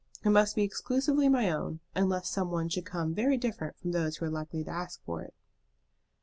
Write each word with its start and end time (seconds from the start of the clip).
It 0.25 0.31
must 0.31 0.55
be 0.55 0.63
exclusively 0.63 1.29
my 1.29 1.51
own, 1.51 1.79
unless 1.93 2.27
some 2.27 2.49
one 2.49 2.69
should 2.69 2.87
come 2.87 3.13
very 3.13 3.37
different 3.37 3.77
from 3.77 3.91
those 3.91 4.17
who 4.17 4.25
are 4.25 4.31
likely 4.31 4.63
to 4.63 4.71
ask 4.71 4.99
for 5.05 5.21
it." 5.21 5.35